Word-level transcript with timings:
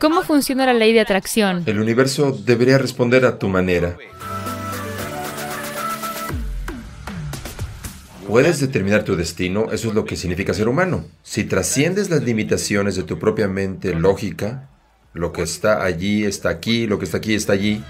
¿Cómo 0.00 0.22
funciona 0.22 0.66
la 0.66 0.74
ley 0.74 0.92
de 0.92 1.00
atracción? 1.00 1.62
El 1.66 1.78
universo 1.78 2.32
debería 2.32 2.78
responder 2.78 3.24
a 3.24 3.38
tu 3.38 3.48
manera. 3.48 3.96
Puedes 8.26 8.58
determinar 8.58 9.04
tu 9.04 9.16
destino, 9.16 9.70
eso 9.70 9.88
es 9.88 9.94
lo 9.94 10.04
que 10.04 10.16
significa 10.16 10.54
ser 10.54 10.68
humano. 10.68 11.04
Si 11.22 11.44
trasciendes 11.44 12.10
las 12.10 12.22
limitaciones 12.22 12.96
de 12.96 13.02
tu 13.02 13.18
propia 13.18 13.48
mente 13.48 13.94
lógica, 13.94 14.68
lo 15.12 15.32
que 15.32 15.42
está 15.42 15.84
allí 15.84 16.24
está 16.24 16.48
aquí, 16.48 16.86
lo 16.86 16.98
que 16.98 17.04
está 17.04 17.18
aquí 17.18 17.34
está 17.34 17.52
allí. 17.52 17.82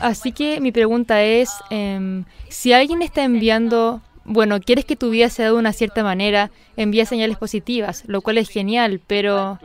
Así 0.00 0.32
que 0.32 0.60
mi 0.60 0.70
pregunta 0.70 1.22
es, 1.22 1.50
em, 1.70 2.24
si 2.48 2.72
alguien 2.72 3.02
está 3.02 3.24
enviando 3.24 4.02
bueno, 4.24 4.60
quieres 4.60 4.84
que 4.84 4.96
tu 4.96 5.10
vida 5.10 5.28
sea 5.28 5.46
de 5.46 5.52
una 5.52 5.72
cierta 5.72 6.02
manera, 6.02 6.50
envía 6.76 7.06
señales 7.06 7.36
positivas, 7.36 8.04
lo 8.06 8.22
cual 8.22 8.38
es 8.38 8.48
genial, 8.48 9.00
pero 9.06 9.58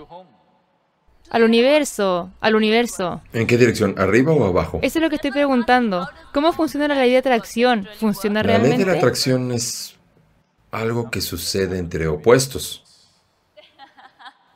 al 1.30 1.44
universo, 1.44 2.32
al 2.40 2.56
universo. 2.56 3.22
¿En 3.34 3.48
qué 3.48 3.58
dirección? 3.58 3.96
¿Arriba 3.98 4.34
o 4.34 4.46
abajo? 4.46 4.80
Eso 4.82 5.00
es 5.00 5.04
lo 5.04 5.10
que 5.10 5.16
estoy 5.18 5.32
preguntando. 5.32 6.08
¿Cómo 6.34 6.54
funciona 6.54 6.88
la 6.88 6.96
ley 6.96 7.12
de 7.12 7.18
atracción? 7.18 7.88
¿Funciona 8.00 8.44
realmente? 8.44 8.78
La 8.78 8.78
ley 8.78 8.86
de 8.86 8.92
la 8.92 8.98
atracción 8.98 9.52
es 9.52 9.96
algo 10.72 11.10
que 11.12 11.22
sucede 11.22 11.78
entre 11.78 12.08
opuestos. 12.08 12.84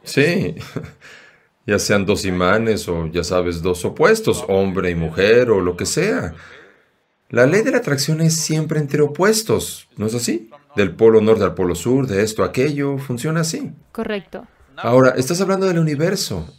Sí, 0.03 0.55
ya 1.67 1.77
sean 1.77 2.05
dos 2.05 2.25
imanes 2.25 2.87
o 2.87 3.07
ya 3.07 3.23
sabes, 3.23 3.61
dos 3.61 3.83
opuestos, 3.85 4.43
hombre 4.47 4.89
y 4.89 4.95
mujer 4.95 5.51
o 5.51 5.59
lo 5.59 5.77
que 5.77 5.85
sea. 5.85 6.33
La 7.31 7.45
ley 7.45 7.61
de 7.61 7.71
la 7.71 7.77
atracción 7.77 8.19
es 8.19 8.35
siempre 8.35 8.77
entre 8.77 9.01
opuestos, 9.01 9.87
¿no 9.95 10.07
es 10.07 10.15
así? 10.15 10.49
Del 10.75 10.93
polo 10.93 11.21
norte 11.21 11.45
al 11.45 11.53
polo 11.53 11.75
sur, 11.75 12.05
de 12.05 12.23
esto 12.23 12.43
a 12.43 12.47
aquello, 12.47 12.97
funciona 12.97 13.39
así. 13.39 13.71
Correcto. 13.93 14.45
Ahora, 14.75 15.11
estás 15.11 15.39
hablando 15.39 15.65
del 15.65 15.79
universo. 15.79 16.53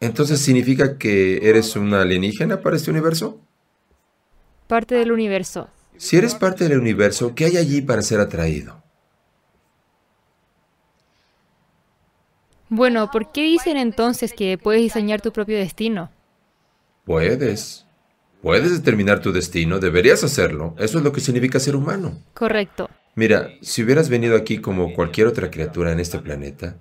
Entonces, 0.00 0.40
¿significa 0.40 0.98
que 0.98 1.48
eres 1.48 1.76
una 1.76 2.02
alienígena 2.02 2.62
para 2.62 2.74
este 2.74 2.90
universo? 2.90 3.40
Parte 4.66 4.96
del 4.96 5.12
universo. 5.12 5.68
Si 5.96 6.16
eres 6.16 6.34
parte 6.34 6.68
del 6.68 6.80
universo, 6.80 7.36
¿qué 7.36 7.44
hay 7.44 7.56
allí 7.56 7.80
para 7.80 8.02
ser 8.02 8.18
atraído? 8.18 8.82
Bueno, 12.68 13.08
¿por 13.12 13.30
qué 13.30 13.42
dicen 13.42 13.76
entonces 13.76 14.32
que 14.32 14.58
puedes 14.58 14.82
diseñar 14.82 15.20
tu 15.20 15.32
propio 15.32 15.56
destino? 15.56 16.10
Puedes. 17.04 17.85
Puedes 18.46 18.70
determinar 18.70 19.22
tu 19.22 19.32
destino, 19.32 19.80
deberías 19.80 20.22
hacerlo. 20.22 20.76
Eso 20.78 20.98
es 20.98 21.04
lo 21.04 21.10
que 21.10 21.20
significa 21.20 21.58
ser 21.58 21.74
humano. 21.74 22.22
Correcto. 22.32 22.88
Mira, 23.16 23.48
si 23.60 23.82
hubieras 23.82 24.08
venido 24.08 24.36
aquí 24.36 24.58
como 24.58 24.94
cualquier 24.94 25.26
otra 25.26 25.50
criatura 25.50 25.90
en 25.90 25.98
este 25.98 26.20
planeta, 26.20 26.76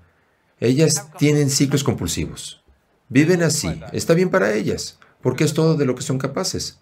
ellas 0.60 1.10
tienen 1.18 1.50
ciclos 1.50 1.84
compulsivos. 1.84 2.64
Viven 3.10 3.42
así, 3.42 3.82
está 3.94 4.14
bien 4.14 4.30
para 4.30 4.54
ellas, 4.54 5.00
porque 5.24 5.44
es 5.44 5.56
todo 5.56 5.74
de 5.74 5.86
lo 5.86 5.96
que 5.96 6.04
son 6.04 6.20
capaces. 6.20 6.82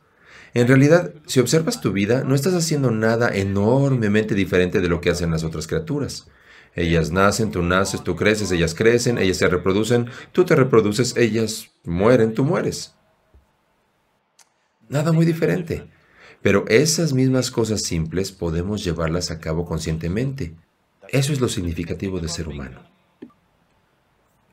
En 0.54 0.68
realidad, 0.68 1.14
si 1.28 1.40
observas 1.40 1.80
tu 1.80 1.94
vida, 1.94 2.26
no 2.26 2.36
estás 2.36 2.54
haciendo 2.54 2.92
nada 2.92 3.30
enormemente 3.34 4.36
diferente 4.36 4.82
de 4.82 4.90
lo 4.90 5.00
que 5.00 5.12
hacen 5.12 5.32
las 5.32 5.46
otras 5.46 5.66
criaturas. 5.66 6.28
Ellas 6.76 7.10
nacen, 7.10 7.52
tú 7.52 7.62
naces, 7.62 8.04
tú 8.04 8.18
creces, 8.18 8.52
ellas 8.52 8.76
crecen, 8.76 9.18
ellas 9.18 9.38
se 9.38 9.48
reproducen, 9.48 10.10
tú 10.34 10.44
te 10.44 10.58
reproduces, 10.58 11.16
ellas 11.16 11.70
mueren, 11.86 12.34
tú 12.34 12.44
mueres. 12.44 12.96
Nada 14.94 15.12
muy 15.12 15.26
diferente. 15.26 15.88
Pero 16.44 16.66
esas 16.68 17.14
mismas 17.14 17.50
cosas 17.50 17.82
simples 17.82 18.32
podemos 18.32 18.84
llevarlas 18.84 19.32
a 19.32 19.40
cabo 19.40 19.66
conscientemente. 19.66 20.54
Eso 21.10 21.34
es 21.34 21.42
lo 21.42 21.50
significativo 21.50 22.20
de 22.20 22.30
ser 22.30 22.48
humano. 22.48 22.80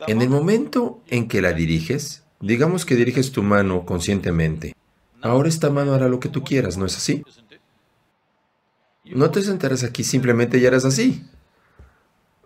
En 0.06 0.22
el 0.22 0.30
momento 0.30 1.02
en 1.08 1.28
que 1.28 1.42
la 1.42 1.52
diriges, 1.52 2.24
digamos 2.40 2.86
que 2.86 2.96
diriges 2.96 3.32
tu 3.32 3.42
mano 3.42 3.84
conscientemente, 3.84 4.74
ahora 5.20 5.50
esta 5.50 5.68
mano 5.68 5.92
hará 5.92 6.08
lo 6.08 6.20
que 6.20 6.30
tú 6.30 6.42
quieras, 6.42 6.78
¿no 6.78 6.86
es 6.86 6.96
así? 6.96 7.22
No 9.04 9.30
te 9.30 9.42
sentarás 9.42 9.84
aquí 9.84 10.04
simplemente 10.04 10.56
y 10.56 10.64
harás 10.64 10.86
así. 10.86 11.22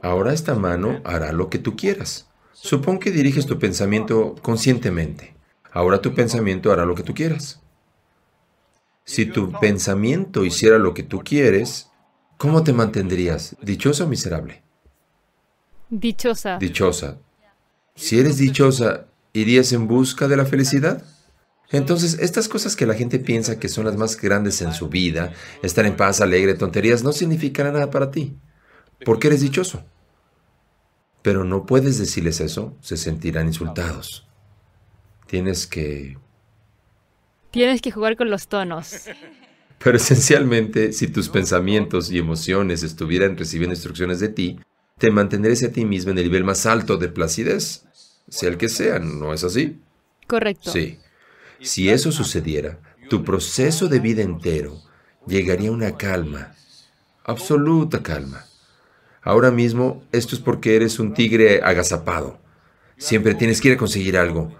Ahora 0.02 0.32
esta 0.32 0.56
mano 0.56 1.00
hará 1.04 1.30
lo 1.30 1.48
que 1.48 1.60
tú 1.60 1.76
quieras. 1.76 2.28
Supón 2.54 2.98
que 2.98 3.12
diriges 3.12 3.46
tu 3.46 3.60
pensamiento 3.60 4.34
conscientemente. 4.42 5.36
Ahora 5.70 6.02
tu 6.02 6.12
pensamiento 6.12 6.72
hará 6.72 6.86
lo 6.86 6.96
que 6.96 7.04
tú 7.04 7.14
quieras. 7.14 7.60
Si 9.04 9.26
tu 9.26 9.52
pensamiento 9.52 10.44
hiciera 10.44 10.78
lo 10.78 10.94
que 10.94 11.02
tú 11.02 11.22
quieres, 11.24 11.90
¿cómo 12.38 12.64
te 12.64 12.72
mantendrías? 12.72 13.56
¿Dichosa 13.60 14.04
o 14.04 14.08
miserable? 14.08 14.62
Dichosa. 15.90 16.58
Dichosa. 16.58 17.18
Si 17.94 18.18
eres 18.18 18.38
dichosa, 18.38 19.06
¿irías 19.32 19.72
en 19.72 19.86
busca 19.86 20.26
de 20.26 20.36
la 20.36 20.46
felicidad? 20.46 21.04
Entonces, 21.70 22.18
estas 22.20 22.48
cosas 22.48 22.76
que 22.76 22.86
la 22.86 22.94
gente 22.94 23.18
piensa 23.18 23.58
que 23.58 23.68
son 23.68 23.84
las 23.84 23.96
más 23.96 24.20
grandes 24.20 24.62
en 24.62 24.72
su 24.72 24.88
vida, 24.88 25.32
estar 25.62 25.84
en 25.86 25.96
paz, 25.96 26.20
alegre, 26.20 26.54
tonterías, 26.54 27.02
no 27.02 27.12
significan 27.12 27.72
nada 27.72 27.90
para 27.90 28.10
ti, 28.10 28.36
porque 29.04 29.28
eres 29.28 29.40
dichoso. 29.40 29.84
Pero 31.22 31.44
no 31.44 31.66
puedes 31.66 31.98
decirles 31.98 32.40
eso, 32.40 32.76
se 32.80 32.96
sentirán 32.96 33.46
insultados. 33.46 34.28
Tienes 35.26 35.66
que 35.66 36.18
Tienes 37.54 37.80
que 37.80 37.92
jugar 37.92 38.16
con 38.16 38.30
los 38.30 38.48
tonos. 38.48 39.02
Pero 39.78 39.96
esencialmente, 39.96 40.92
si 40.92 41.06
tus 41.06 41.28
pensamientos 41.28 42.10
y 42.10 42.18
emociones 42.18 42.82
estuvieran 42.82 43.36
recibiendo 43.36 43.74
instrucciones 43.74 44.18
de 44.18 44.28
ti, 44.28 44.58
te 44.98 45.12
mantendrías 45.12 45.62
a 45.62 45.70
ti 45.70 45.84
mismo 45.84 46.10
en 46.10 46.18
el 46.18 46.24
nivel 46.24 46.42
más 46.42 46.66
alto 46.66 46.96
de 46.96 47.06
placidez, 47.06 47.84
sea 48.28 48.48
el 48.48 48.56
que 48.56 48.68
sea, 48.68 48.98
¿no 48.98 49.32
es 49.32 49.44
así? 49.44 49.80
Correcto. 50.26 50.72
Sí. 50.72 50.98
Si 51.60 51.90
eso 51.90 52.10
sucediera, 52.10 52.80
tu 53.08 53.22
proceso 53.22 53.86
de 53.86 54.00
vida 54.00 54.22
entero 54.22 54.82
llegaría 55.24 55.68
a 55.68 55.74
una 55.74 55.96
calma, 55.96 56.56
absoluta 57.22 58.02
calma. 58.02 58.46
Ahora 59.22 59.52
mismo, 59.52 60.02
esto 60.10 60.34
es 60.34 60.42
porque 60.42 60.74
eres 60.74 60.98
un 60.98 61.14
tigre 61.14 61.60
agazapado. 61.62 62.40
Siempre 62.96 63.36
tienes 63.36 63.60
que 63.60 63.68
ir 63.68 63.74
a 63.74 63.78
conseguir 63.78 64.16
algo. 64.16 64.52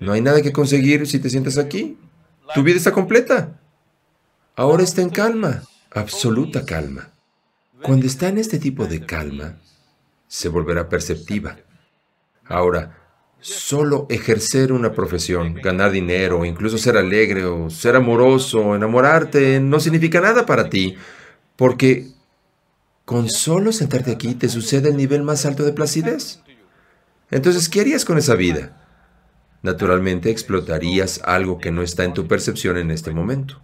No 0.00 0.12
hay 0.12 0.20
nada 0.20 0.42
que 0.42 0.50
conseguir 0.50 1.06
si 1.06 1.20
te 1.20 1.30
sientas 1.30 1.58
aquí. 1.58 1.96
Tu 2.52 2.62
vida 2.62 2.76
está 2.76 2.92
completa. 2.92 3.60
Ahora 4.56 4.82
está 4.82 5.00
en 5.02 5.10
calma, 5.10 5.62
absoluta 5.90 6.64
calma. 6.64 7.10
Cuando 7.82 8.06
está 8.06 8.28
en 8.28 8.38
este 8.38 8.58
tipo 8.58 8.86
de 8.86 9.04
calma, 9.04 9.56
se 10.26 10.48
volverá 10.48 10.88
perceptiva. 10.88 11.56
Ahora, 12.46 12.98
solo 13.40 14.06
ejercer 14.10 14.72
una 14.72 14.92
profesión, 14.92 15.54
ganar 15.54 15.90
dinero, 15.90 16.44
incluso 16.44 16.78
ser 16.78 16.96
alegre 16.96 17.44
o 17.44 17.70
ser 17.70 17.96
amoroso, 17.96 18.74
enamorarte, 18.74 19.60
no 19.60 19.80
significa 19.80 20.20
nada 20.20 20.46
para 20.46 20.70
ti, 20.70 20.96
porque 21.56 22.08
con 23.04 23.28
solo 23.28 23.72
sentarte 23.72 24.12
aquí 24.12 24.34
te 24.34 24.48
sucede 24.48 24.88
el 24.88 24.96
nivel 24.96 25.22
más 25.22 25.44
alto 25.46 25.64
de 25.64 25.72
placidez. 25.72 26.40
Entonces, 27.30 27.68
¿qué 27.68 27.80
harías 27.80 28.04
con 28.04 28.18
esa 28.18 28.34
vida? 28.34 28.83
Naturalmente 29.64 30.30
explotarías 30.30 31.22
algo 31.24 31.58
que 31.58 31.72
no 31.72 31.80
está 31.80 32.04
en 32.04 32.12
tu 32.12 32.28
percepción 32.28 32.76
en 32.76 32.90
este 32.90 33.12
momento. 33.12 33.62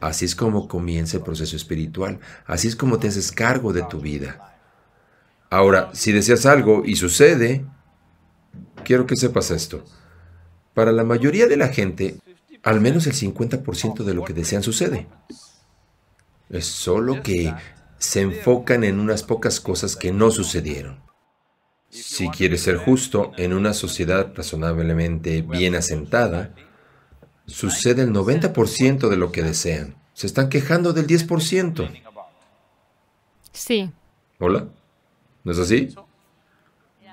Así 0.00 0.24
es 0.24 0.34
como 0.34 0.66
comienza 0.66 1.18
el 1.18 1.22
proceso 1.22 1.54
espiritual, 1.54 2.18
así 2.46 2.66
es 2.66 2.74
como 2.74 2.98
te 2.98 3.06
haces 3.06 3.30
cargo 3.30 3.72
de 3.72 3.84
tu 3.84 4.00
vida. 4.00 4.58
Ahora, 5.48 5.90
si 5.92 6.10
deseas 6.10 6.46
algo 6.46 6.82
y 6.84 6.96
sucede, 6.96 7.64
quiero 8.84 9.06
que 9.06 9.14
sepas 9.14 9.52
esto. 9.52 9.84
Para 10.74 10.90
la 10.90 11.04
mayoría 11.04 11.46
de 11.46 11.56
la 11.56 11.68
gente, 11.68 12.18
al 12.64 12.80
menos 12.80 13.06
el 13.06 13.14
50% 13.14 14.02
de 14.02 14.14
lo 14.14 14.24
que 14.24 14.32
desean 14.32 14.64
sucede. 14.64 15.06
Es 16.48 16.66
solo 16.66 17.22
que 17.22 17.54
se 17.98 18.22
enfocan 18.22 18.82
en 18.82 18.98
unas 18.98 19.22
pocas 19.22 19.60
cosas 19.60 19.94
que 19.94 20.10
no 20.10 20.32
sucedieron. 20.32 21.09
Si 21.90 22.28
quieres 22.28 22.62
ser 22.62 22.76
justo 22.76 23.32
en 23.36 23.52
una 23.52 23.74
sociedad 23.74 24.32
razonablemente 24.34 25.42
bien 25.42 25.74
asentada, 25.74 26.54
sucede 27.46 28.02
el 28.02 28.12
90% 28.12 29.08
de 29.08 29.16
lo 29.16 29.32
que 29.32 29.42
desean. 29.42 29.96
Se 30.14 30.28
están 30.28 30.48
quejando 30.48 30.92
del 30.92 31.08
10%. 31.08 31.90
Sí. 33.52 33.90
¿Hola? 34.38 34.68
¿No 35.42 35.52
es 35.52 35.58
así? 35.58 35.94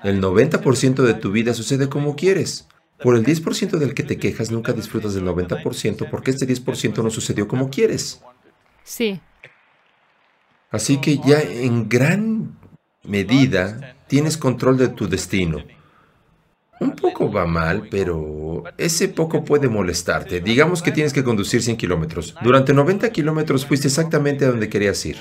El 0.04 0.22
90% 0.22 1.02
de 1.02 1.14
tu 1.14 1.32
vida 1.32 1.54
sucede 1.54 1.88
como 1.88 2.14
quieres. 2.14 2.68
Por 3.02 3.16
el 3.16 3.24
10% 3.24 3.78
del 3.78 3.94
que 3.94 4.04
te 4.04 4.18
quejas 4.18 4.50
nunca 4.50 4.72
disfrutas 4.72 5.14
del 5.14 5.24
90% 5.24 6.08
porque 6.08 6.30
este 6.30 6.46
10% 6.46 7.02
no 7.02 7.10
sucedió 7.10 7.48
como 7.48 7.68
quieres. 7.68 8.22
Sí. 8.84 9.20
Así 10.70 10.98
que 11.00 11.18
ya 11.18 11.40
en 11.40 11.88
gran 11.88 12.56
medida 13.02 13.96
tienes 14.08 14.36
control 14.36 14.76
de 14.76 14.88
tu 14.88 15.08
destino. 15.08 15.62
Un 16.80 16.94
poco 16.94 17.30
va 17.30 17.44
mal, 17.44 17.88
pero 17.90 18.64
ese 18.76 19.08
poco 19.08 19.44
puede 19.44 19.68
molestarte. 19.68 20.40
Digamos 20.40 20.80
que 20.80 20.92
tienes 20.92 21.12
que 21.12 21.24
conducir 21.24 21.62
100 21.62 21.76
kilómetros. 21.76 22.34
Durante 22.42 22.72
90 22.72 23.10
kilómetros 23.10 23.66
fuiste 23.66 23.88
exactamente 23.88 24.44
a 24.44 24.48
donde 24.48 24.68
querías 24.68 25.04
ir. 25.04 25.18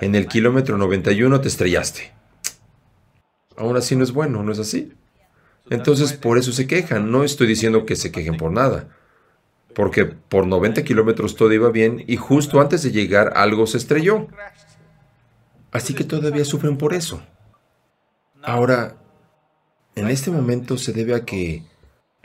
En 0.00 0.14
el 0.14 0.28
kilómetro 0.28 0.76
91 0.78 1.40
te 1.40 1.48
estrellaste. 1.48 2.12
aún 3.56 3.76
así 3.76 3.96
no 3.96 4.04
es 4.04 4.12
bueno, 4.12 4.42
¿no 4.42 4.52
es 4.52 4.58
así? 4.58 4.92
Entonces, 5.70 6.12
por 6.12 6.38
eso 6.38 6.52
se 6.52 6.66
quejan. 6.66 7.10
No 7.10 7.24
estoy 7.24 7.48
diciendo 7.48 7.84
que 7.86 7.96
se 7.96 8.12
quejen 8.12 8.36
por 8.36 8.52
nada. 8.52 8.88
Porque 9.74 10.04
por 10.04 10.46
90 10.46 10.84
kilómetros 10.84 11.34
todo 11.34 11.52
iba 11.52 11.70
bien 11.70 12.04
y 12.06 12.16
justo 12.16 12.60
antes 12.60 12.82
de 12.82 12.92
llegar 12.92 13.32
algo 13.34 13.66
se 13.66 13.78
estrelló. 13.78 14.28
Así 15.72 15.94
que 15.94 16.04
todavía 16.04 16.44
sufren 16.44 16.78
por 16.78 16.94
eso. 16.94 17.20
Ahora, 18.46 18.94
en 19.96 20.08
este 20.08 20.30
momento 20.30 20.78
se 20.78 20.92
debe 20.92 21.16
a 21.16 21.24
que 21.24 21.64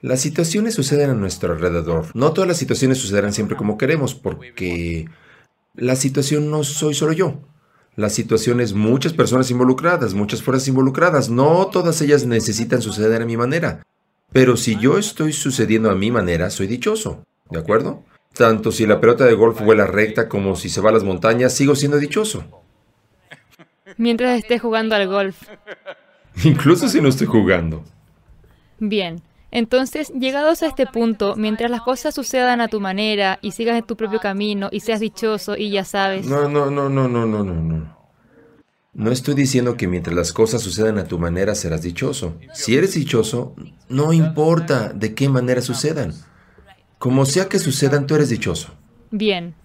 las 0.02 0.22
situaciones 0.22 0.76
suceden 0.76 1.10
a 1.10 1.16
nuestro 1.16 1.54
alrededor. 1.54 2.06
No 2.14 2.32
todas 2.32 2.48
las 2.48 2.58
situaciones 2.58 3.00
sucederán 3.00 3.34
siempre 3.34 3.58
como 3.58 3.76
queremos, 3.76 4.14
porque 4.14 5.10
la 5.74 5.96
situación 5.96 6.52
no 6.52 6.64
soy 6.64 6.94
solo 6.94 7.12
yo. 7.12 7.42
La 7.96 8.12
situación 8.12 8.62
es 8.62 8.74
muchas 8.74 9.14
personas 9.14 9.50
involucradas, 9.50 10.14
muchas 10.14 10.44
fuerzas 10.44 10.68
involucradas. 10.68 11.32
No 11.32 11.66
todas 11.72 12.00
ellas 12.04 12.24
necesitan 12.28 12.84
suceder 12.84 13.24
a 13.24 13.26
mi 13.26 13.36
manera. 13.36 13.82
Pero 14.32 14.58
si 14.58 14.78
yo 14.78 15.00
estoy 15.00 15.34
sucediendo 15.34 15.90
a 15.90 15.96
mi 15.96 16.12
manera, 16.12 16.52
soy 16.52 16.68
dichoso. 16.68 17.26
¿De 17.50 17.58
acuerdo? 17.58 18.06
Tanto 18.36 18.72
si 18.72 18.86
la 18.86 19.02
pelota 19.02 19.26
de 19.26 19.34
golf 19.34 19.60
vuela 19.60 19.88
recta 19.88 20.30
como 20.30 20.56
si 20.56 20.70
se 20.70 20.82
va 20.82 20.92
a 20.92 20.94
las 20.94 21.04
montañas, 21.04 21.52
sigo 21.52 21.74
siendo 21.76 21.98
dichoso. 21.98 22.64
Mientras 23.98 24.38
esté 24.38 24.60
jugando 24.60 24.94
al 24.94 25.08
golf. 25.08 25.42
Incluso 26.44 26.88
si 26.88 27.02
no 27.02 27.10
estoy 27.10 27.28
jugando. 27.28 27.84
Bien. 28.80 29.22
Entonces, 29.52 30.14
llegados 30.18 30.64
a 30.64 30.68
este 30.68 30.88
punto, 30.88 31.36
mientras 31.36 31.70
las 31.70 31.82
cosas 31.82 32.16
sucedan 32.16 32.62
a 32.62 32.70
tu 32.70 32.80
manera 32.80 33.38
y 33.42 33.52
sigas 33.52 33.78
en 33.78 33.84
tu 33.84 33.98
propio 33.98 34.20
camino 34.20 34.70
y 34.72 34.80
seas 34.80 35.02
dichoso 35.02 35.58
y 35.58 35.72
ya 35.72 35.84
sabes. 35.84 36.26
No, 36.26 36.48
no, 36.48 36.72
no, 36.72 36.90
no, 36.90 37.10
no, 37.10 37.26
no, 37.26 37.44
no, 37.44 37.54
no. 37.54 38.02
No 38.94 39.12
estoy 39.12 39.36
diciendo 39.36 39.78
que 39.78 39.88
mientras 39.88 40.16
las 40.16 40.34
cosas 40.34 40.62
sucedan 40.62 40.98
a 40.98 41.06
tu 41.06 41.18
manera 41.20 41.56
serás 41.56 41.82
dichoso. 41.82 42.38
Si 42.54 42.76
eres 42.76 42.94
dichoso, 42.94 43.56
no 43.90 44.14
importa 44.14 44.90
de 44.90 45.14
qué 45.16 45.30
manera 45.30 45.62
sucedan. 45.62 46.14
Como 46.98 47.26
sea 47.26 47.48
que 47.48 47.60
sucedan, 47.60 48.06
tú 48.06 48.16
eres 48.16 48.30
dichoso. 48.30 48.74
Bien. 49.10 49.56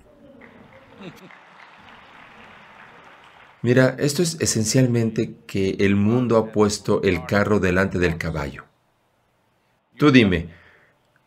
Mira, 3.66 3.96
esto 3.98 4.22
es 4.22 4.36
esencialmente 4.40 5.34
que 5.44 5.70
el 5.80 5.96
mundo 5.96 6.36
ha 6.36 6.52
puesto 6.52 7.02
el 7.02 7.26
carro 7.26 7.58
delante 7.58 7.98
del 7.98 8.16
caballo. 8.16 8.62
Tú 9.98 10.12
dime, 10.12 10.50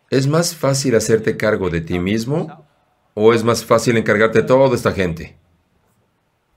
¿es 0.10 0.26
más 0.26 0.56
fácil 0.56 0.96
hacerte 0.96 1.36
cargo 1.36 1.70
de 1.70 1.82
ti 1.82 2.00
mismo 2.00 2.66
o 3.14 3.34
es 3.34 3.44
más 3.44 3.66
fácil 3.66 3.98
encargarte 3.98 4.40
de 4.40 4.48
toda 4.48 4.74
esta 4.74 4.94
gente? 4.94 5.36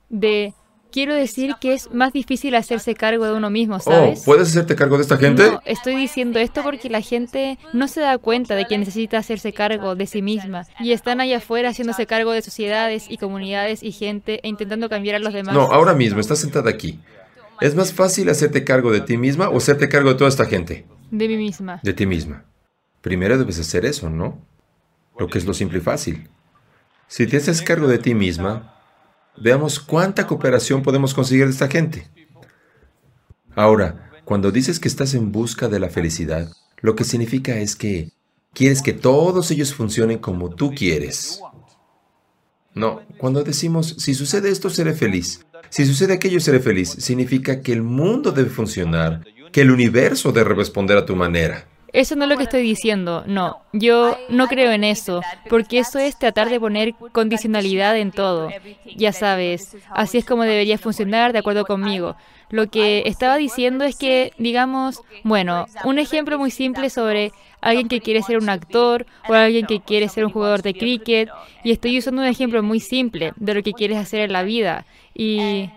De 0.09 0.55
Quiero 0.93 1.15
decir 1.15 1.55
que 1.59 1.73
es 1.73 1.91
más 1.91 2.13
difícil 2.13 2.55
hacerse 2.55 2.95
cargo 2.95 3.25
de 3.25 3.33
uno 3.33 3.49
mismo, 3.49 3.81
¿sabes? 3.81 4.21
Oh, 4.21 4.25
¿puedes 4.27 4.51
hacerte 4.51 4.77
cargo 4.77 4.97
de 4.97 5.03
esta 5.03 5.17
gente? 5.17 5.51
No, 5.51 5.63
estoy 5.65 5.97
diciendo 5.97 6.39
esto 6.39 6.63
porque 6.63 6.91
la 6.91 7.01
gente 7.01 7.59
no 7.73 7.89
se 7.89 8.03
da 8.03 8.19
cuenta 8.19 8.55
de 8.55 8.67
que 8.67 8.77
necesita 8.77 9.17
hacerse 9.17 9.55
cargo 9.55 9.95
de 9.95 10.07
sí 10.07 10.21
misma 10.21 10.67
y 10.81 10.93
están 10.93 11.23
allá 11.23 11.39
afuera 11.39 11.71
haciéndose 11.71 12.07
cargo 12.07 12.33
de 12.33 12.43
sociedades 12.43 13.07
y 13.09 13.17
comunidades 13.17 13.83
y 13.83 13.93
gente 13.93 14.41
e 14.43 14.49
intentando 14.49 14.91
cambiar 14.91 15.17
a 15.17 15.19
los 15.19 15.33
demás. 15.33 15.55
No, 15.55 15.63
ahora 15.63 15.95
mismo 15.95 16.21
estás 16.21 16.41
sentada 16.41 16.69
aquí. 16.69 17.01
¿Es 17.63 17.75
más 17.75 17.95
fácil 17.95 18.29
hacerte 18.29 18.63
cargo 18.63 18.93
de 18.93 19.01
ti 19.01 19.17
misma 19.17 19.49
o 19.49 19.57
hacerte 19.57 19.89
cargo 19.89 20.11
de 20.11 20.17
toda 20.17 20.29
esta 20.29 20.45
gente? 20.45 20.85
De 21.11 21.27
mí 21.27 21.39
misma. 21.39 21.81
De 21.83 21.95
ti 21.95 22.05
misma. 22.05 22.45
Primero 23.01 23.39
debes 23.39 23.59
hacer 23.59 23.87
eso, 23.87 24.11
¿no? 24.11 24.45
Lo 25.19 25.29
que 25.29 25.39
es 25.39 25.47
lo 25.47 25.55
simple 25.55 25.79
y 25.79 25.81
fácil. 25.81 26.29
Si 27.07 27.27
te 27.27 27.39
haces 27.39 27.63
cargo 27.63 27.87
de 27.87 27.99
ti 27.99 28.15
misma, 28.15 28.82
veamos 29.37 29.81
cuánta 29.81 30.27
cooperación 30.27 30.83
podemos 30.83 31.15
conseguir 31.15 31.47
de 31.47 31.53
esta 31.53 31.69
gente. 31.69 32.09
Ahora, 33.55 34.11
cuando 34.25 34.51
dices 34.51 34.81
que 34.81 34.89
estás 34.89 35.15
en 35.15 35.33
busca 35.33 35.69
de 35.69 35.81
la 35.81 35.89
felicidad, 35.89 36.51
lo 36.81 36.97
que 36.97 37.05
significa 37.05 37.59
es 37.59 37.77
que 37.77 38.11
quieres 38.53 38.83
que 38.83 38.93
todos 38.93 39.51
ellos 39.51 39.75
funcionen 39.75 40.19
como 40.19 40.51
tú 40.55 40.75
quieres. 40.75 41.41
No, 42.75 43.03
cuando 43.19 43.45
decimos, 43.45 43.97
si 43.99 44.15
sucede 44.15 44.51
esto, 44.51 44.71
seré 44.71 44.95
feliz. 44.95 45.45
Si 45.69 45.85
sucede 45.85 46.15
aquello, 46.15 46.41
seré 46.41 46.61
feliz. 46.61 46.91
Significa 46.91 47.61
que 47.61 47.73
el 47.73 47.83
mundo 47.83 48.33
debe 48.33 48.51
funcionar 48.51 49.25
que 49.53 49.61
el 49.61 49.71
universo 49.71 50.33
debe 50.33 50.55
responder 50.55 50.97
a 50.97 51.05
tu 51.05 51.15
manera. 51.15 51.69
Eso 51.93 52.17
no 52.17 52.25
es 52.25 52.31
lo 52.31 52.37
que 52.39 52.45
estoy 52.45 52.63
diciendo, 52.63 53.23
no. 53.27 53.61
Yo 53.73 54.17
no 54.31 54.49
creo 54.49 54.73
en 54.73 54.83
eso, 54.83 55.21
porque 55.51 55.79
eso 55.79 55.99
es 55.99 56.19
tratar 56.19 56.49
de 56.49 56.59
poner 56.59 56.95
condicionalidad 57.13 57.99
en 57.99 58.13
todo. 58.13 58.49
Ya 58.97 59.13
sabes, 59.13 59.77
así 59.91 60.19
es 60.19 60.25
como 60.25 60.45
debería 60.45 60.79
funcionar 60.79 61.33
de 61.33 61.41
acuerdo 61.41 61.67
conmigo. 61.67 62.17
Lo 62.49 62.69
que 62.71 63.03
estaba 63.07 63.37
diciendo 63.37 63.85
es 63.85 63.97
que, 63.97 64.33
digamos, 64.39 65.03
bueno, 65.23 65.67
un 65.85 65.99
ejemplo 65.99 66.39
muy 66.39 66.51
simple 66.51 66.89
sobre 66.91 67.33
alguien 67.61 67.89
que 67.89 68.01
quiere 68.01 68.23
ser 68.23 68.39
un 68.39 68.49
actor 68.49 69.07
o 69.29 69.35
alguien 69.35 69.67
que 69.67 69.81
quiere 69.81 70.09
ser 70.09 70.25
un 70.25 70.33
jugador 70.33 70.63
de 70.63 70.75
cricket, 70.75 71.29
y 71.63 71.73
estoy 71.73 71.99
usando 71.99 72.23
un 72.23 72.29
ejemplo 72.29 72.63
muy 72.63 72.81
simple 72.81 73.33
de 73.37 73.55
lo 73.55 73.63
que 73.63 73.73
quieres 73.73 73.99
hacer 73.99 74.21
en 74.21 74.33
la 74.33 74.43
vida. 74.43 74.87
Y... 75.15 75.71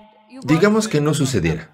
Digamos 0.44 0.88
que 0.88 1.00
no 1.00 1.13
sucediera. 1.13 1.71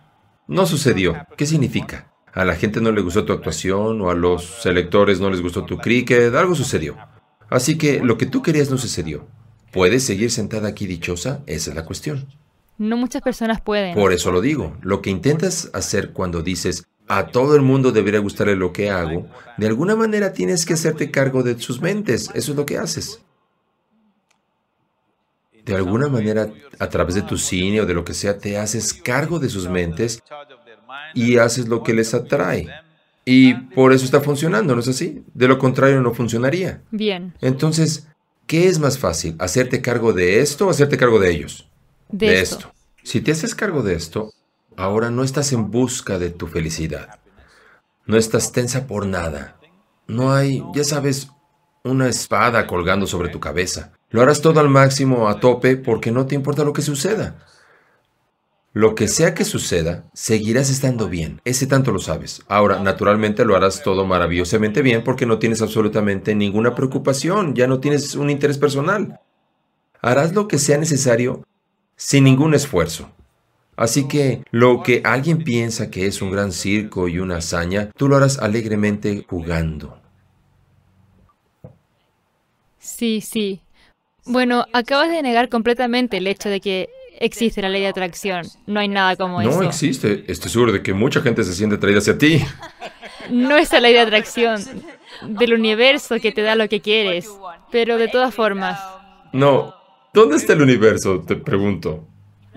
No 0.48 0.66
sucedió. 0.66 1.16
¿Qué 1.38 1.46
significa? 1.46 2.11
A 2.34 2.46
la 2.46 2.56
gente 2.56 2.82
no 2.82 2.92
le 2.92 3.02
gustó 3.02 3.26
tu 3.26 3.34
actuación 3.34 4.02
o 4.02 4.10
a 4.10 4.16
los 4.16 4.66
electores 4.66 5.20
no 5.20 5.30
les 5.30 5.42
gustó 5.42 5.66
tu 5.66 5.78
cricket, 5.78 6.34
algo 6.34 6.56
sucedió. 6.56 6.98
Así 7.50 7.78
que 7.78 8.00
lo 8.00 8.18
que 8.18 8.26
tú 8.26 8.42
querías 8.42 8.70
no 8.70 8.78
sucedió. 8.78 9.28
¿Puedes 9.72 10.04
seguir 10.04 10.32
sentada 10.32 10.70
aquí 10.70 10.86
dichosa? 10.86 11.42
Esa 11.46 11.72
es 11.72 11.76
la 11.76 11.86
cuestión. 11.86 12.28
No 12.78 12.98
muchas 12.98 13.22
personas 13.22 13.62
pueden. 13.62 13.96
Por 13.96 14.14
eso 14.14 14.32
lo 14.32 14.42
digo. 14.42 14.78
Lo 14.82 15.02
que 15.02 15.10
intentas 15.10 15.70
hacer 15.74 16.12
cuando 16.12 16.42
dices, 16.42 16.86
a 17.08 17.28
todo 17.28 17.56
el 17.56 17.62
mundo 17.62 17.92
debería 17.92 18.20
gustarle 18.20 18.56
lo 18.56 18.72
que 18.72 18.90
hago, 18.90 19.28
de 19.58 19.68
alguna 19.68 19.96
manera 19.96 20.34
tienes 20.34 20.66
que 20.66 20.74
hacerte 20.74 21.12
cargo 21.12 21.44
de 21.44 21.60
sus 21.60 21.82
mentes. 21.82 22.30
Eso 22.34 22.52
es 22.52 22.58
lo 22.58 22.66
que 22.66 22.78
haces 22.78 23.22
de 25.66 25.76
alguna 25.76 26.08
manera, 26.08 26.50
a 26.80 26.90
través 26.90 27.16
de 27.16 27.22
tu 27.22 27.38
cine 27.38 27.82
o 27.82 27.86
de 27.86 27.94
lo 27.94 28.04
que 28.04 28.14
sea, 28.14 28.38
te 28.38 28.58
haces 28.58 28.94
cargo 28.94 29.40
de 29.40 29.50
sus 29.50 29.68
mentes 29.68 30.22
y 31.14 31.38
haces 31.38 31.68
lo 31.68 31.84
que 31.84 31.94
les 31.94 32.14
atrae. 32.14 32.68
Y 33.26 33.54
por 33.54 33.94
eso 33.94 34.06
está 34.06 34.22
funcionando, 34.22 34.74
¿no 34.74 34.82
es 34.82 34.88
así? 34.88 35.24
De 35.34 35.48
lo 35.48 35.60
contrario, 35.60 36.02
no 36.02 36.14
funcionaría. 36.14 36.82
Bien. 36.92 37.34
Entonces, 37.42 38.08
¿qué 38.48 38.68
es 38.68 38.80
más 38.80 38.98
fácil? 38.98 39.36
¿Hacerte 39.40 39.82
cargo 39.82 40.14
de 40.14 40.42
esto 40.42 40.68
o 40.68 40.70
hacerte 40.70 40.98
cargo 40.98 41.20
de 41.20 41.32
ellos? 41.32 41.70
De, 42.10 42.42
esto. 42.42 42.74
Si 43.04 43.22
te 43.22 43.32
haces 43.32 43.56
cargo 43.56 43.84
de 43.84 43.94
esto, 43.96 44.34
ahora 44.76 45.12
no 45.12 45.24
estás 45.24 45.54
en 45.54 45.72
busca 45.72 46.20
de 46.20 46.30
tu 46.30 46.48
felicidad. 46.48 47.20
No 48.06 48.18
estás 48.18 48.52
tensa 48.52 48.88
por 48.88 49.06
nada. 49.06 49.58
No 50.08 50.34
hay, 50.34 50.64
ya 50.74 50.84
sabes, 50.84 51.30
una 51.84 52.08
espada 52.08 52.68
colgando 52.68 53.08
sobre 53.08 53.30
tu 53.30 53.40
cabeza. 53.40 53.92
Lo 54.10 54.22
harás 54.22 54.42
todo 54.42 54.60
al 54.60 54.70
máximo, 54.70 55.30
a 55.30 55.40
tope, 55.40 55.78
porque 55.78 56.12
no 56.12 56.26
te 56.26 56.36
importa 56.36 56.64
lo 56.64 56.74
que 56.74 56.82
suceda. 56.82 57.46
Lo 58.74 58.96
que 58.96 59.10
sea 59.10 59.34
que 59.34 59.44
suceda, 59.44 60.06
seguirás 60.14 60.70
estando 60.70 61.10
bien. 61.10 61.42
Ese 61.44 61.68
tanto 61.68 61.92
lo 61.92 62.00
sabes. 62.00 62.42
Ahora, 62.48 62.80
naturalmente 62.80 63.44
lo 63.44 63.58
harás 63.58 63.84
todo 63.84 64.06
maravillosamente 64.06 64.82
bien 64.82 65.04
porque 65.04 65.26
no 65.26 65.40
tienes 65.40 65.62
absolutamente 65.62 66.36
ninguna 66.36 66.74
preocupación, 66.74 67.54
ya 67.54 67.68
no 67.68 67.82
tienes 67.82 68.16
un 68.16 68.30
interés 68.30 68.58
personal. 68.58 69.20
Harás 70.02 70.34
lo 70.34 70.48
que 70.48 70.58
sea 70.58 70.78
necesario 70.78 71.46
sin 71.98 72.24
ningún 72.24 72.54
esfuerzo. 72.54 73.12
Así 73.76 74.08
que 74.08 74.44
lo 74.52 74.84
que 74.84 75.02
alguien 75.04 75.44
piensa 75.44 75.92
que 75.92 76.06
es 76.06 76.22
un 76.22 76.32
gran 76.32 76.54
circo 76.54 77.10
y 77.10 77.20
una 77.20 77.38
hazaña, 77.38 77.92
tú 77.98 78.08
lo 78.08 78.16
harás 78.16 78.38
alegremente 78.40 79.26
jugando. 79.28 80.00
Sí, 82.80 83.22
sí, 83.22 83.62
bueno, 84.26 84.66
acabas 84.72 85.10
de 85.10 85.22
negar 85.24 85.50
completamente 85.50 86.18
el 86.18 86.28
hecho 86.28 86.48
de 86.48 86.62
que 86.62 86.90
existe 87.22 87.62
la 87.62 87.70
ley 87.70 87.82
de 87.82 87.88
atracción. 87.88 88.46
No 88.68 88.80
hay 88.80 88.88
nada 88.88 89.16
como 89.16 89.42
eso. 89.42 89.52
No 89.52 89.64
existe. 89.64 90.26
Estoy 90.28 90.52
seguro 90.52 90.72
de 90.72 90.82
que 90.82 90.94
mucha 90.94 91.22
gente 91.22 91.44
se 91.44 91.54
siente 91.54 91.76
atraída 91.76 92.00
hacia 92.00 92.18
ti. 92.18 92.44
No 93.30 93.56
es 93.56 93.72
la 93.72 93.80
ley 93.80 93.94
de 93.94 94.00
atracción 94.00 94.60
del 95.22 95.54
universo 95.54 96.16
que 96.20 96.32
te 96.32 96.42
da 96.42 96.56
lo 96.56 96.68
que 96.68 96.82
quieres. 96.82 97.30
Pero 97.72 97.98
de 97.98 98.08
todas 98.10 98.34
formas. 98.34 98.78
No. 99.32 99.74
¿Dónde 100.12 100.36
está 100.36 100.54
el 100.54 100.62
universo? 100.62 101.22
Te 101.22 101.38
pregunto. 101.38 102.08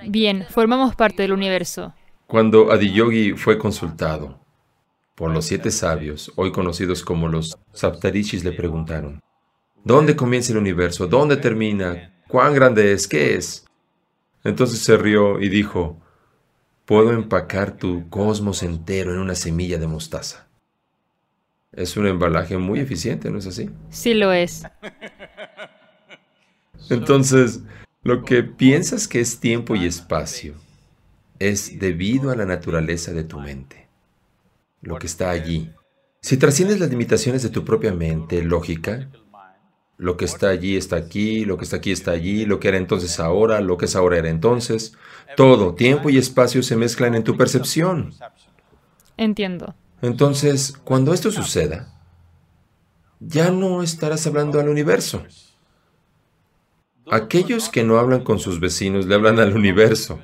Bien, 0.08 0.44
formamos 0.48 0.96
parte 0.96 1.22
del 1.22 1.32
universo. 1.32 1.94
Cuando 2.26 2.72
Adiyogi 2.72 3.34
fue 3.34 3.58
consultado 3.58 4.40
por 5.14 5.30
los 5.30 5.44
siete 5.44 5.70
sabios, 5.70 6.32
hoy 6.34 6.50
conocidos 6.50 7.04
como 7.04 7.28
los 7.28 7.56
Saptarishis, 7.72 8.42
le 8.42 8.52
preguntaron, 8.52 9.20
¿Dónde 9.84 10.16
comienza 10.16 10.50
el 10.52 10.58
universo? 10.58 11.06
¿Dónde 11.06 11.36
termina? 11.36 12.10
¿Cuán 12.26 12.54
grande 12.54 12.92
es? 12.92 13.06
¿Qué 13.06 13.34
es? 13.34 13.66
Entonces 14.44 14.80
se 14.80 14.96
rió 14.98 15.40
y 15.40 15.48
dijo, 15.48 16.00
puedo 16.84 17.12
empacar 17.12 17.76
tu 17.76 18.08
cosmos 18.10 18.62
entero 18.62 19.12
en 19.12 19.18
una 19.18 19.34
semilla 19.34 19.78
de 19.78 19.86
mostaza. 19.86 20.46
Es 21.72 21.96
un 21.96 22.06
embalaje 22.06 22.56
muy 22.58 22.78
eficiente, 22.78 23.30
¿no 23.30 23.38
es 23.38 23.46
así? 23.46 23.70
Sí 23.90 24.14
lo 24.14 24.32
es. 24.32 24.62
Entonces, 26.90 27.62
lo 28.02 28.22
que 28.24 28.42
piensas 28.42 29.08
que 29.08 29.20
es 29.20 29.40
tiempo 29.40 29.74
y 29.74 29.86
espacio 29.86 30.54
es 31.38 31.78
debido 31.78 32.30
a 32.30 32.36
la 32.36 32.44
naturaleza 32.44 33.12
de 33.12 33.24
tu 33.24 33.40
mente, 33.40 33.88
lo 34.82 34.98
que 34.98 35.06
está 35.06 35.30
allí. 35.30 35.70
Si 36.20 36.36
trasciendes 36.36 36.78
las 36.78 36.90
limitaciones 36.90 37.42
de 37.42 37.48
tu 37.48 37.64
propia 37.64 37.92
mente 37.92 38.42
lógica, 38.42 39.10
lo 39.96 40.16
que 40.16 40.24
está 40.24 40.48
allí 40.48 40.76
está 40.76 40.96
aquí, 40.96 41.44
lo 41.44 41.56
que 41.56 41.64
está 41.64 41.76
aquí 41.76 41.92
está 41.92 42.10
allí, 42.10 42.46
lo 42.46 42.58
que 42.60 42.68
era 42.68 42.76
entonces 42.76 43.20
ahora, 43.20 43.60
lo 43.60 43.78
que 43.78 43.86
es 43.86 43.96
ahora 43.96 44.18
era 44.18 44.28
entonces, 44.28 44.96
todo, 45.36 45.74
tiempo 45.74 46.10
y 46.10 46.18
espacio 46.18 46.62
se 46.62 46.76
mezclan 46.76 47.14
en 47.14 47.24
tu 47.24 47.36
percepción. 47.36 48.12
Entiendo. 49.16 49.74
Entonces, 50.02 50.74
cuando 50.84 51.14
esto 51.14 51.30
suceda, 51.30 51.92
ya 53.20 53.50
no 53.50 53.82
estarás 53.82 54.26
hablando 54.26 54.60
al 54.60 54.68
universo. 54.68 55.24
Aquellos 57.10 57.68
que 57.68 57.84
no 57.84 57.98
hablan 57.98 58.24
con 58.24 58.38
sus 58.38 58.60
vecinos 58.60 59.06
le 59.06 59.14
hablan 59.14 59.38
al 59.38 59.54
universo. 59.54 60.18